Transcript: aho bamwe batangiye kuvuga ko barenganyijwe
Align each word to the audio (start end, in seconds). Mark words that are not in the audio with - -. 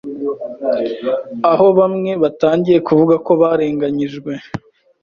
aho 1.51 1.67
bamwe 1.79 2.11
batangiye 2.23 2.79
kuvuga 2.87 3.15
ko 3.25 3.31
barenganyijwe 3.41 4.31